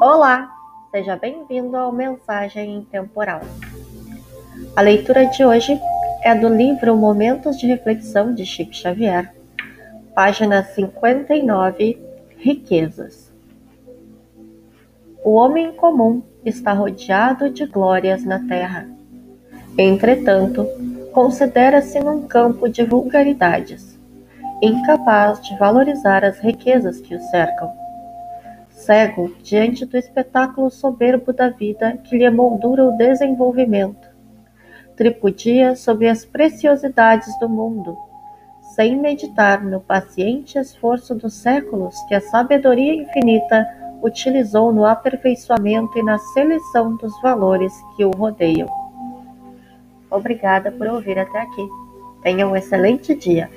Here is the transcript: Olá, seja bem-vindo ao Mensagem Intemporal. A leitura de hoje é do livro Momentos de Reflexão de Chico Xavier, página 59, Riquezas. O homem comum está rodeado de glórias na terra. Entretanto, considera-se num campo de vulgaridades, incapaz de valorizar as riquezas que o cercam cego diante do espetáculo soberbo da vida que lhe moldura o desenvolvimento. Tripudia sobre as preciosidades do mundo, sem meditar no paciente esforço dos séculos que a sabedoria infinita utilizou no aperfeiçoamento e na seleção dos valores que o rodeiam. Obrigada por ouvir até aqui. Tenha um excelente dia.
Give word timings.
Olá, 0.00 0.52
seja 0.90 1.16
bem-vindo 1.16 1.76
ao 1.76 1.92
Mensagem 1.92 2.74
Intemporal. 2.78 3.42
A 4.74 4.80
leitura 4.80 5.24
de 5.26 5.44
hoje 5.44 5.80
é 6.20 6.34
do 6.34 6.48
livro 6.48 6.96
Momentos 6.96 7.56
de 7.56 7.68
Reflexão 7.68 8.34
de 8.34 8.44
Chico 8.44 8.74
Xavier, 8.74 9.32
página 10.12 10.64
59, 10.64 11.96
Riquezas. 12.36 13.32
O 15.24 15.34
homem 15.34 15.72
comum 15.72 16.22
está 16.44 16.72
rodeado 16.72 17.48
de 17.48 17.64
glórias 17.64 18.24
na 18.24 18.40
terra. 18.48 18.88
Entretanto, 19.78 20.66
considera-se 21.12 22.00
num 22.00 22.26
campo 22.26 22.68
de 22.68 22.82
vulgaridades, 22.84 23.96
incapaz 24.60 25.40
de 25.40 25.56
valorizar 25.56 26.24
as 26.24 26.40
riquezas 26.40 27.00
que 27.00 27.14
o 27.14 27.20
cercam 27.20 27.83
cego 28.84 29.32
diante 29.42 29.86
do 29.86 29.96
espetáculo 29.96 30.70
soberbo 30.70 31.32
da 31.32 31.48
vida 31.48 31.96
que 32.04 32.16
lhe 32.16 32.28
moldura 32.30 32.84
o 32.84 32.96
desenvolvimento. 32.96 34.08
Tripudia 34.96 35.74
sobre 35.74 36.08
as 36.08 36.24
preciosidades 36.24 37.38
do 37.38 37.48
mundo, 37.48 37.96
sem 38.74 38.96
meditar 38.96 39.64
no 39.64 39.80
paciente 39.80 40.58
esforço 40.58 41.14
dos 41.14 41.34
séculos 41.34 41.94
que 42.08 42.14
a 42.14 42.20
sabedoria 42.20 42.94
infinita 42.94 43.66
utilizou 44.02 44.72
no 44.72 44.84
aperfeiçoamento 44.84 45.98
e 45.98 46.02
na 46.02 46.18
seleção 46.18 46.96
dos 46.96 47.20
valores 47.22 47.72
que 47.96 48.04
o 48.04 48.10
rodeiam. 48.10 48.68
Obrigada 50.10 50.70
por 50.70 50.86
ouvir 50.86 51.18
até 51.18 51.40
aqui. 51.40 51.68
Tenha 52.22 52.46
um 52.46 52.54
excelente 52.54 53.14
dia. 53.14 53.50